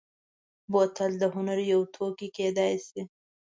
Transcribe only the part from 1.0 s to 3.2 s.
د هنر یو توکی کېدای شي.